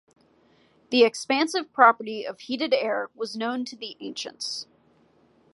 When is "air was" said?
2.73-3.37